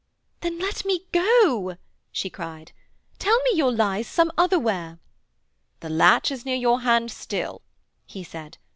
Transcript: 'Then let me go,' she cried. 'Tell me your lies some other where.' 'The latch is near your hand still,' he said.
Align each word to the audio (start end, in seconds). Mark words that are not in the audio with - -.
'Then 0.39 0.57
let 0.57 0.83
me 0.83 1.05
go,' 1.11 1.77
she 2.11 2.27
cried. 2.27 2.71
'Tell 3.19 3.37
me 3.43 3.51
your 3.53 3.71
lies 3.71 4.07
some 4.07 4.31
other 4.35 4.57
where.' 4.57 4.97
'The 5.81 5.89
latch 5.89 6.31
is 6.31 6.43
near 6.43 6.55
your 6.55 6.81
hand 6.81 7.11
still,' 7.11 7.61
he 8.07 8.23
said. 8.23 8.57